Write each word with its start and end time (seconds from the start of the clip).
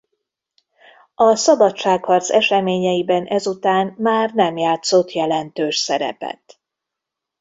A 1.15 1.35
szabadságharc 1.35 2.29
eseményeiben 2.29 3.25
ezután 3.25 3.95
már 3.97 4.33
nem 4.33 4.57
játszott 4.57 5.11
jelentős 5.11 5.77
szerepet. 5.77 6.59